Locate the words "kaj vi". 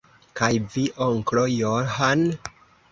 0.39-0.85